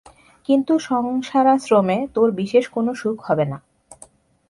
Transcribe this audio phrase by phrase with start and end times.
[0.49, 3.57] কিন্তু সংসারাশ্রমে তোর বিশেষ কোন সুখ হবে না।